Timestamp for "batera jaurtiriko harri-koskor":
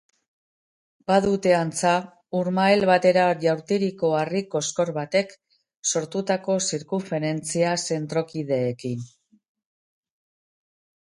2.91-4.93